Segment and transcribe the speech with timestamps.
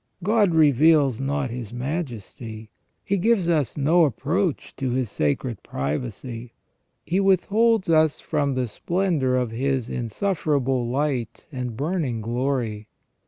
[0.23, 2.71] God reveals not His Majesty;
[3.05, 6.53] He gives us no approach to His sacred privacy.
[7.05, 12.87] He withholds us from the splendour of His insufferable light and burning glory.